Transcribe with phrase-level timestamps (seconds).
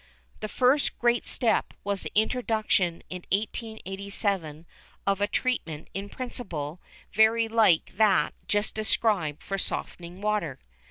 [0.39, 4.65] The first great step was the introduction, in 1887,
[5.05, 6.81] of a treatment in principle
[7.13, 10.57] very like that just described for softening water.